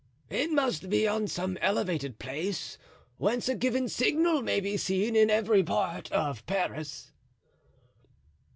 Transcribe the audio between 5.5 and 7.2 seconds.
part of Paris."